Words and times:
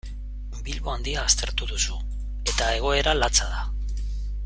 Bilbo 0.67 0.91
Handia 0.93 1.25
aztertu 1.27 1.69
duzu 1.73 1.99
eta 2.53 2.71
egoera 2.79 3.15
latza 3.23 3.51
da. 3.55 3.65